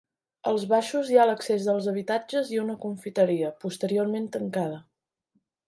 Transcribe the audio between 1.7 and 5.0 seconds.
als habitatges i una confiteria, posteriorment tancada.